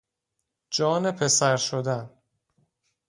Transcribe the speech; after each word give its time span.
جان 0.71 1.11
پسر 1.11 1.55
شدن 1.57 2.09